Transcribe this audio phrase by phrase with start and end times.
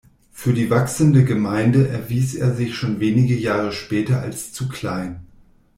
[0.31, 5.27] Für die wachsende Gemeinde erwies er sich schon wenige Jahre später als zu klein.